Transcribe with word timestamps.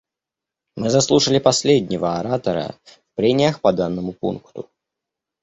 Мы 0.77 0.89
заслушали 0.89 1.37
последнего 1.37 2.17
оратора 2.19 2.73
в 2.85 2.99
прениях 3.13 3.61
по 3.61 3.71
данному 3.71 4.13
пункту. 4.13 4.67